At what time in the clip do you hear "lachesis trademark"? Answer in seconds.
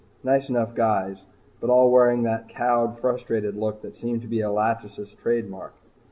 4.51-5.75